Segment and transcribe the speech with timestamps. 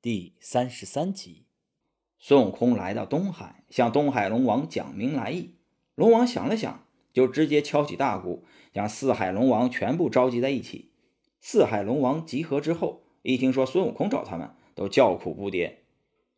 [0.00, 1.46] 第三十三集，
[2.20, 5.56] 孙悟空来到东海，向东海龙王讲明来意。
[5.96, 10.92] 龙王想了想，就直接敲起大鼓，将四海龙王全部召集在一起。
[11.40, 15.78] 四海龙王集合之后，一听说孙悟空找他们，都叫苦不迭。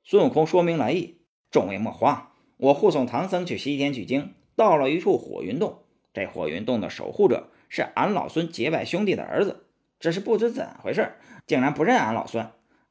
[0.05, 1.19] 孙悟空说明来意
[1.53, 5.83] ：“众位莫慌，我护送唐僧去西天取经，到了一处火云洞。
[6.15, 9.67] 这火云洞的守护者是俺老孙结拜兄弟的儿子，
[9.99, 11.13] 只是不知怎回事，
[11.47, 12.51] 竟然不认俺老孙。”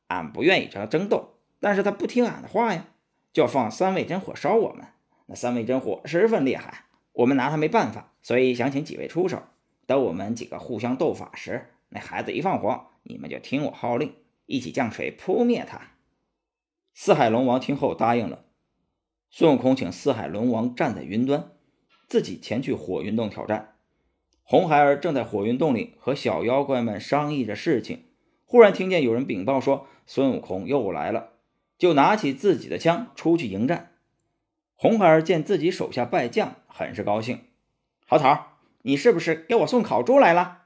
[0.10, 2.86] 俺不愿意和他争斗，但是他不听俺的话呀，
[3.34, 4.85] 就要放三味真火烧我们。
[5.27, 9.41] 那三味真火十分厉害，我们拿他没办法，所以想请几位出手。
[9.85, 14.13] 等我们几个互相斗法时，那孩子一放火，你们就听我号令，
[14.45, 15.80] 一起降水扑灭他。
[16.94, 18.46] 四海龙王听后答应了。
[19.30, 21.52] 孙悟空请四海龙王站在云端，
[22.07, 23.76] 自己前去火云洞挑战。
[24.41, 28.05] 红孩儿正在火云洞里和小妖怪们商议着事情。
[28.49, 31.34] 忽然听见有人禀报说孙悟空又来了，
[31.77, 33.91] 就拿起自己的枪出去迎战。
[34.74, 37.41] 红孩儿见自己手下败将，很是高兴。
[38.07, 40.63] 好草，你是不是给我送烤猪来了？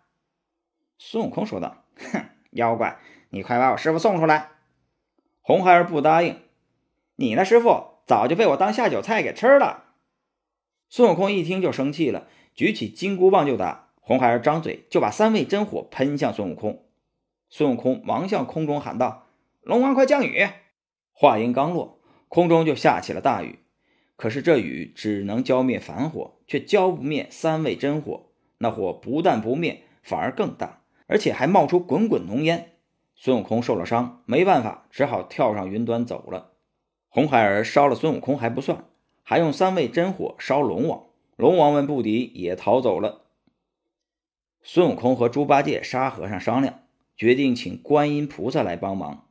[0.98, 3.00] 孙悟空说道：“哼， 妖怪，
[3.32, 4.52] 你快把我师傅送出来！”
[5.44, 6.40] 红孩儿不答应。
[7.18, 9.84] 你那师傅早就被我当下酒菜给吃了。
[10.88, 13.90] 孙悟空一听就生气了，举起金箍棒就打。
[14.00, 16.83] 红孩儿张嘴就把三味真火喷向孙悟空。
[17.56, 19.28] 孙悟空忙向空中喊道
[19.62, 20.48] ：“龙王，快降雨！”
[21.14, 23.60] 话音刚落，空中就下起了大雨。
[24.16, 28.24] 可是这雨只能浇灭凡火，却浇不灭三味真火。
[28.58, 32.72] 那火不但不灭，反而更大，而且还冒出滚滚浓烟。
[33.14, 36.54] 孙悟空受了伤，没办法，只好跳上云端走了。
[37.08, 38.86] 红孩儿烧了孙悟空还不算，
[39.22, 41.04] 还用三味真火烧龙王。
[41.36, 43.26] 龙王们不敌，也逃走了。
[44.64, 46.80] 孙悟空和猪八戒、沙和尚商量。
[47.16, 49.30] 决定请观音菩萨来帮忙。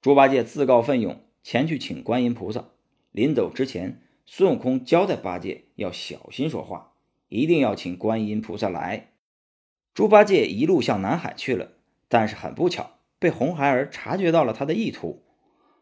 [0.00, 2.66] 猪八戒自告奋勇前去请观音菩萨。
[3.10, 6.94] 临走之前，孙悟空交代八戒要小心说话，
[7.28, 9.12] 一定要请观音菩萨来。
[9.94, 11.72] 猪八戒一路向南海去了，
[12.08, 15.22] 但是很不巧，被红孩儿察觉到了他的意图。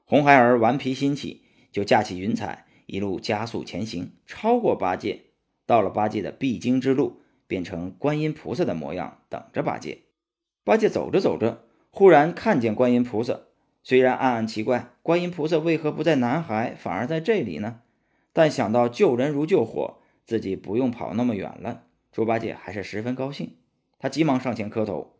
[0.04, 5.26] 红孩儿顽皮心起，就架起云彩，一路加速前行，超过八戒。
[5.64, 10.02] 到了八戒的必经之路，变成观音菩萨的模样，等着八戒。
[10.64, 13.40] 八戒走着走着，忽然看见观音菩萨。
[13.82, 17.80] 虽然暗暗奇怪，观音菩萨为何不在南海，反而在这里呢？
[18.32, 23.56] 但想到救人如救火，自己不用跑那么远了，猪八戒还是十分高兴。
[23.98, 25.16] 他急忙上前磕头。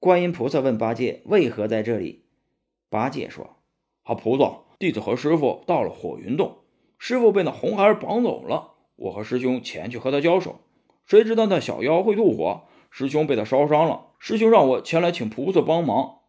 [0.00, 2.24] 观音菩萨问八戒为何在这里。
[2.90, 3.58] 八戒说
[4.02, 6.58] ：“好菩萨，弟子和师傅到了火云洞，
[6.98, 10.60] 师傅被那红孩儿绑走了，我和师兄前去和他交手，
[11.06, 16.22] 谁知道那小妖会吐火。”师兄被他烧伤了，师兄让我前来请菩萨帮忙。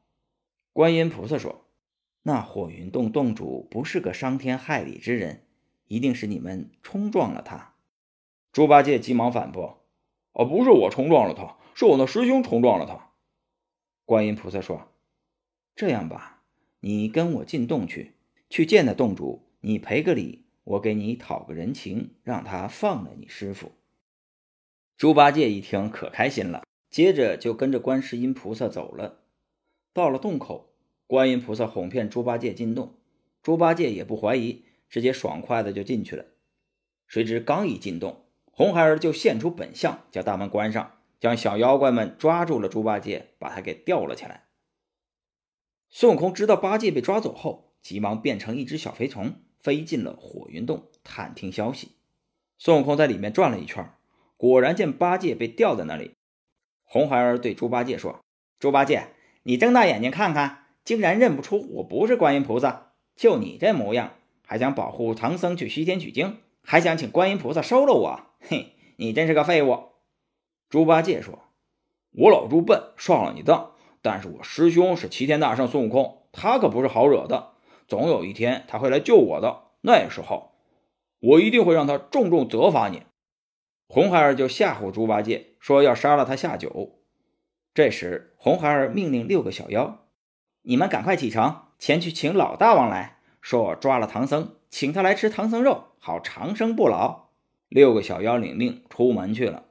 [0.73, 1.65] 观音菩萨说
[2.23, 5.45] ：“那火云洞洞主不是个伤天害理之人，
[5.85, 7.73] 一定是你们冲撞了他。”
[8.53, 9.85] 猪八戒急忙反驳
[10.33, 13.11] ：“哦，不是我冲撞了他，是我那师兄冲撞了他。”
[14.05, 14.91] 观音菩萨说
[15.75, 16.43] ：“这样吧，
[16.79, 18.13] 你跟我进洞去，
[18.49, 23.71] 去见那洞主，你赔个礼，我给你讨个人情，让他放了你师傅。”
[24.95, 29.19] 猪八戒一听可开心了，接着就跟着观世音菩萨走了。
[29.93, 30.73] 到了洞口，
[31.07, 32.95] 观音菩萨哄骗猪八戒进洞，
[33.41, 36.25] 猪八戒也不怀疑，直接爽快的就进去了。
[37.07, 42.69] 谁知刚一进洞，红孩儿就现出本相，将大门关上，将小妖怪们抓住了。
[42.69, 44.45] 猪八戒把他给吊了起来。
[45.89, 51.93] 孙悟空知道八戒被抓走后，急忙变成一只小飞虫，飞进了火云洞探听消息。
[52.59, 53.91] 孙悟空在里面转了一圈。
[54.37, 56.13] 果然见八戒被吊在那里，
[56.91, 58.19] 红孩儿对猪八戒说
[58.57, 59.09] ：“猪八戒，
[59.43, 62.93] 你睁大眼睛看看，竟然认不出我不是观音菩萨？
[63.15, 64.13] 就你这模样，
[64.43, 68.19] 还想保护唐僧去西天取经，还想请观音菩萨收了我？
[68.39, 69.89] 嘿，你真是个废物！”
[70.67, 71.37] 猪八戒说
[72.11, 77.51] ：“我老猪笨，上了你当，但是我师兄是齐天大圣孙悟空，他可不是好惹的，
[77.87, 80.53] 总有一天他会来救我的，那时候
[81.19, 83.03] 我一定会让他重重责罚你。”
[83.91, 86.99] 红孩儿就吓唬猪八戒，说要杀了他下酒。
[87.73, 90.05] 这时，红孩儿命令六个小妖
[90.61, 97.29] ：“你们赶快启程，前去请老大王来说，我抓了唐僧，请他来吃唐僧肉，好长生不老。”
[97.67, 99.65] 六个小妖领命出门去了。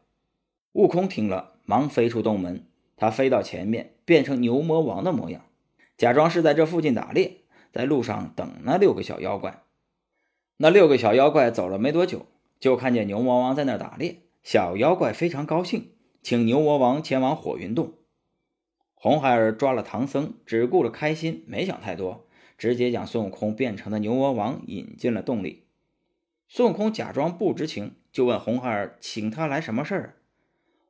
[0.72, 2.66] 悟空听了，忙飞出洞门，
[2.96, 5.44] 他飞到前面，变成牛魔王的模样，
[5.96, 7.42] 假装是在这附近打猎，
[7.72, 9.62] 在路上等那六个小妖怪。
[10.56, 12.26] 那六个小妖怪走了没多久。
[12.60, 17.94] 就看见牛魔王在那打猎，小妖怪非常高兴，请牛魔王前往火云洞。
[18.94, 22.26] 红孩儿抓了唐僧，只顾着开心，没想太多，
[22.56, 25.66] 直接将孙悟空变成的牛魔王引进了洞里。
[26.48, 30.16] 孙悟空假装不知情，就问红孩儿请他来什么事儿。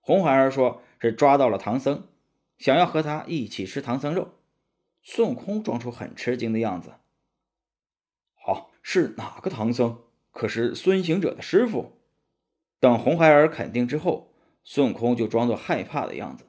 [0.00, 2.08] 红孩儿说是抓到了唐僧，
[2.56, 4.30] 想要和他一起吃唐僧肉。
[5.02, 6.94] 孙悟空装出很吃惊的样子。
[8.34, 9.98] 好，是哪个唐僧？
[10.38, 11.98] 可是孙行者的师傅。
[12.78, 14.32] 等红孩儿肯定之后，
[14.62, 16.46] 孙悟空就装作害怕的样子。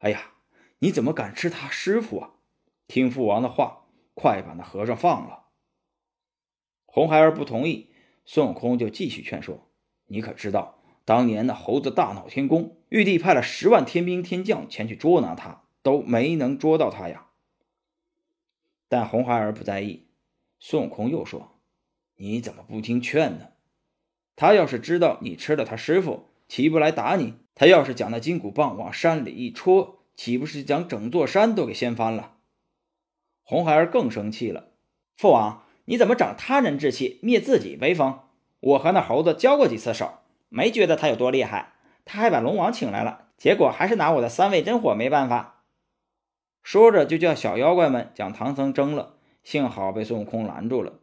[0.00, 0.34] 哎呀，
[0.80, 2.34] 你怎么敢吃他师傅啊？
[2.86, 5.46] 听父王的话，快把那和尚放了。
[6.84, 7.88] 红孩儿不同意。
[8.26, 9.70] 孙悟空就继续劝说
[10.08, 17.28] ：“你可知道，当年那猴子大闹天宫，玉帝派了十万天兵天将前去捉拿他，都没能捉到他呀。”
[18.90, 20.08] 但红孩儿不在意。
[20.60, 21.51] 孙悟空又说
[22.22, 23.48] ：“你怎么不听劝呢？
[24.36, 27.34] 他要是知道你吃了他师傅，岂不来打你？
[27.56, 32.34] 他要是将那金箍棒往山里一戳，岂不是将整座山都给掀翻了？”
[33.42, 34.68] 红孩儿更生气了
[35.18, 38.20] ：“父王！”你怎么长他人志气，灭自己威风？
[38.60, 41.72] 我和那猴子交过几次手，没觉得他有多厉害。
[42.04, 45.64] 他还把龙王请来了，结果还是拿我的三味真火没办法。
[46.62, 51.00] 说着就叫小妖怪们将唐僧蒸了，幸好被孙悟空拦住了。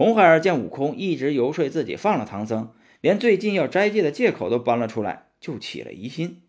[0.00, 6.40] 红孩儿见悟空一直游说自己放了唐僧，连最近要斋戒的借口都搬了出来，就起了疑心。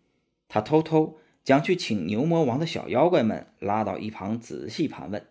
[0.48, 5.26] 他偷偷将去请牛魔王的小妖怪们拉到一旁，仔细盘问。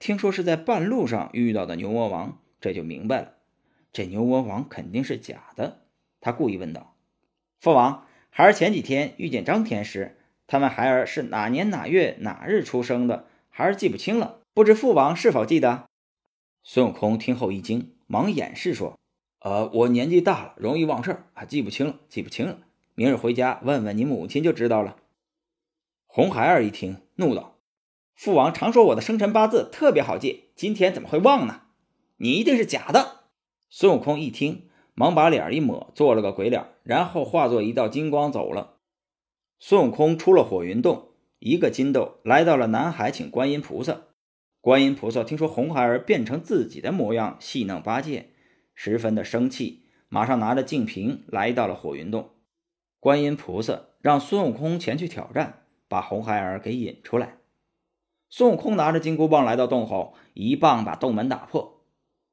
[0.00, 3.34] 听说是在半路上遇到的牛魔王，这就明白了，
[3.92, 5.82] 这牛魔王肯定是假的。
[6.20, 6.96] 他故意问道
[7.62, 15.86] ：“父王，孩儿前几天遇见张天师，他问孩儿是哪年哪月哪日出生的，孩儿记不清了，不知父王是否记得？”
[16.68, 18.98] 孙悟空听后一惊，忙掩饰说
[19.38, 22.58] ：“呃，我年纪大了，容易忘事儿，啊，记不清了，记不清了。
[22.96, 24.96] 明日回家问问你母亲就知道了。”
[26.06, 27.60] 红孩儿一听，怒道。
[28.16, 31.62] 父王常说我的生辰八字特别好记，今天怎么会忘呢？
[32.16, 33.26] 你一定是假的。
[33.70, 38.78] 孙悟空一听，忙把脸一抹，做了个鬼脸，然后化作一道金光走了。
[39.60, 44.00] 孙悟空出了火云洞，一个筋斗来到了南海，请观音菩萨。
[44.66, 48.30] 观音菩萨听说红孩儿变成自己的模样，戏弄八戒，
[48.74, 52.30] 十分的生气，马上拿着净瓶来到了火云洞。
[52.98, 57.36] 观音菩萨让孙悟空前去挑战，把红孩儿给引出来。
[58.28, 61.84] 孙悟空拿着金箍棒来到洞后，一棒把洞门打破。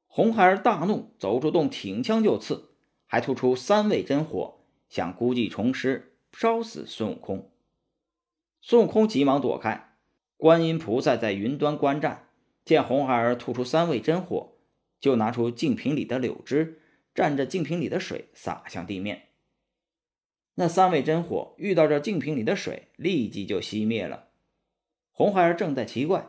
[0.08, 2.70] 红孩儿大怒，走出洞，挺枪就刺，
[3.06, 4.58] 还吐出三味真火，
[4.88, 7.52] 想故技重施，烧死孙悟空。
[8.60, 9.93] 孙悟空急忙躲开。
[10.44, 12.28] 观音菩萨在云端观战，
[12.66, 14.58] 见红孩儿吐出三味真火，
[15.00, 16.82] 就拿出净瓶里的柳枝，
[17.14, 19.28] 蘸着净瓶里的水洒向地面。
[20.56, 24.28] 那三味真火遇到这净瓶里的水，立即就熄灭了。
[25.12, 26.26] 红孩儿正在奇怪，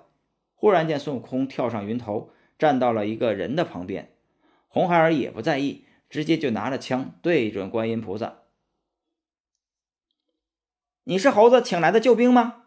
[0.54, 4.16] 忽然见孙悟空跳上云头，站到了一个人的旁边。
[4.70, 8.44] 红孩儿也不在意，直接就拿着枪对准观音菩萨
[11.04, 12.62] ：“你是猴子请来的救兵吗？”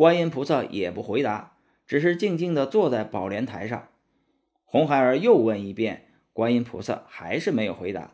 [0.00, 3.88] 观音菩萨也不回答，只是静静地坐在宝莲台上。
[4.64, 8.12] 红孩儿又问一遍，观音菩萨还是没有回答。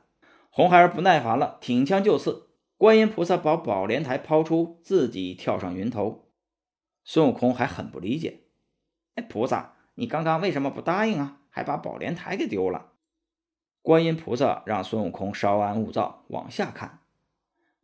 [0.51, 2.49] 红孩儿不耐烦了，挺枪就刺。
[2.77, 6.29] 观音菩萨把宝莲台抛出，自己跳上云头。
[7.05, 8.41] 孙悟空还很不理解，
[9.15, 11.43] 哎，菩萨，你刚刚为什么不答应啊？
[11.51, 12.95] 还把宝莲台给丢了。
[13.81, 17.03] 观音菩萨让孙悟空稍安勿躁，往下看。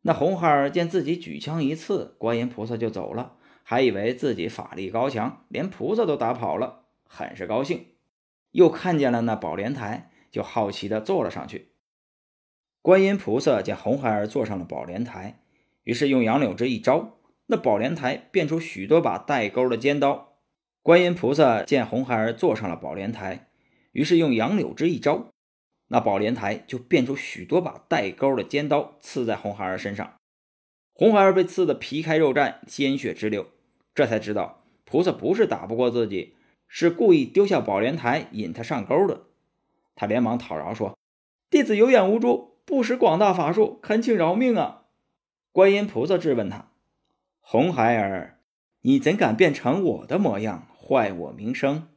[0.00, 7.86] 那红孩儿见自己举枪一刺，观音菩萨就走了，还以为自己法力高强，连菩萨都打跑了，很是高兴。
[8.50, 11.72] 又看见了那宝莲台，就好奇的坐了上去。
[12.82, 15.42] 观音菩萨见红孩儿坐上了宝莲台，
[15.84, 17.18] 于是用杨柳枝一招。
[17.46, 20.38] 那宝莲台变出许多把带钩的尖刀，
[20.82, 23.48] 观音菩萨见红孩儿坐上了宝莲台，
[23.92, 25.28] 于是用杨柳枝一招，
[25.88, 30.14] 那宝莲台就变出许多把带钩的尖刀，刺在红孩儿身上。
[31.02, 33.48] 红孩儿被刺得皮开肉绽，鲜血直流，
[33.92, 36.36] 这才知道菩萨不是打不过自己，
[36.68, 39.24] 是故意丢下宝莲台引他上钩的。
[39.96, 40.96] 他连忙讨饶说
[41.50, 44.84] ：“弟子有眼无珠，不识广大法术，恳请饶命啊！”
[45.50, 46.68] 观音菩萨质问他。
[47.40, 48.38] 红孩儿，
[48.82, 51.88] 你怎敢变成我的模样，坏我名声？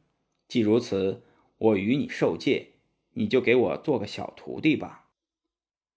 [0.48, 1.22] 既如此，
[1.58, 2.72] 我与你受戒，
[3.12, 5.04] 你就给我做个小徒弟吧。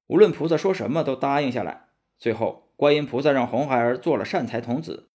[0.05, 1.87] 无论菩萨说什么，都答应下来。
[2.19, 5.09] 最后，观音菩萨让红孩儿做了善财童子，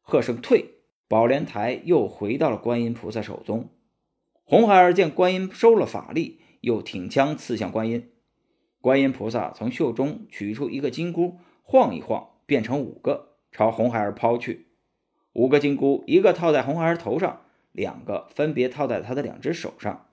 [0.00, 3.68] 喝声退，宝莲台又回到了观音菩萨手中。
[4.42, 8.10] 红孩儿见观音收了法力，又挺枪刺向观音。
[8.80, 13.36] 观音菩萨从袖中取出一个金箍，晃一晃，变成五个。
[13.52, 14.66] 朝红孩儿抛去，
[15.34, 20.08] 五个金箍，一个套在红孩儿头上，两个分别套在他的两只手上。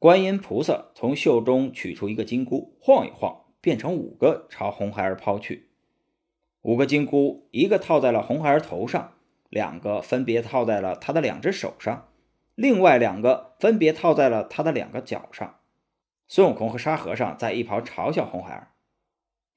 [0.00, 5.68] 观音菩萨从袖中取出一个金箍，晃一晃，变成五个，朝红孩儿抛去。
[6.62, 9.14] 五个金箍，一个套在了红孩儿头上，
[9.48, 12.08] 两个分别套在了他的两只手上，
[12.54, 15.56] 另外两个分别套在了他的两个脚上。
[16.28, 18.68] 孙悟空和沙和尚在一旁嘲笑红孩儿：“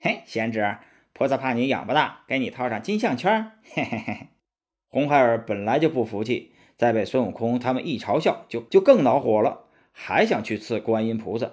[0.01, 0.77] 嘿，贤侄，
[1.13, 4.27] 菩萨怕你养不大，给你套上金项圈。”嘿嘿嘿。
[4.89, 11.51] 红孩儿本来就不服气，再被孙悟空他们一嘲笑，就就更恼火了，还想去刺观音菩萨。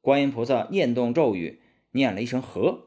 [0.00, 1.60] 观音菩萨念动咒语，
[1.90, 2.85] 念了一声“和”，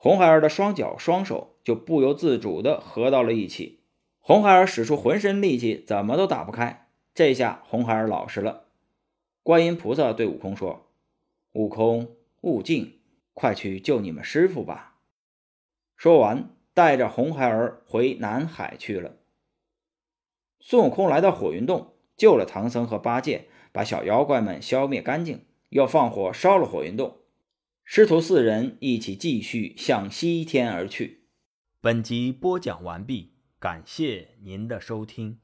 [0.00, 3.80] 红孩儿的双脚双手就不由自主地合到了一起。
[4.20, 6.88] 红孩儿使出浑身力气，怎么都打不开。
[7.14, 8.66] 这下红孩儿老实了。
[9.42, 10.86] 观音菩萨对悟空说
[11.54, 13.00] ：“悟空，悟净，
[13.34, 14.98] 快去救你们师傅吧。”
[15.98, 19.16] 说完，带着红孩儿回南海去了。
[20.60, 27.17] 孙悟空来到火云洞，救了唐僧和八戒，把小妖怪们消灭干净，又放火烧了火云洞。
[27.90, 31.30] 师徒四人一起继续向西天而去。
[31.80, 35.38] 本集播讲完毕，感谢您的收听。